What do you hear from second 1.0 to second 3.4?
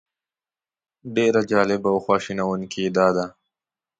ډېره جالبه او خواشینونکې یې دا ده.